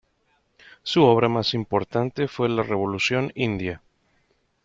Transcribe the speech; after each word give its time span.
Su 0.81 1.03
obra 1.03 1.29
más 1.29 1.53
importante 1.53 2.27
fue 2.27 2.49
"La 2.49 2.63
revolución 2.63 3.31
india". 3.35 3.83